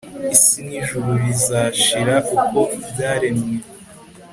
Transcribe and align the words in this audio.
isi 0.35 0.59
n'ijuru 0.67 1.09
bizashira, 1.23 2.15
uko 2.35 2.59
byaremwe 2.91 3.51